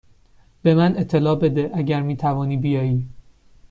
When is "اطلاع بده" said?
0.97-1.71